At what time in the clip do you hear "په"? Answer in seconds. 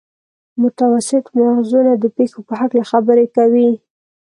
2.47-2.53